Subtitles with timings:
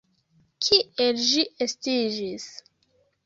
[0.67, 2.47] Kiel ĝi estiĝis?